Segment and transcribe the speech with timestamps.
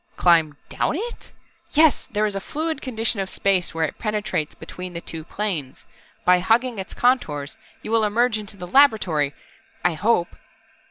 [0.17, 1.31] "Climb down it?"
[1.73, 5.85] "Yes, there is a fluid condition of space where it penetrates between the two planes.
[6.25, 9.31] By hugging its contours you will emerge into the laboratory
[9.85, 10.29] I hope!"